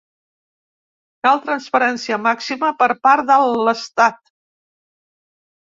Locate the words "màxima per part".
2.29-3.29